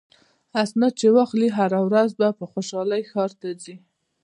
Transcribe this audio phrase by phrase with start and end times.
[0.63, 2.09] اسناد چې واخلي هره ورځ
[2.39, 3.75] په خوشحالۍ ښار ته ځي.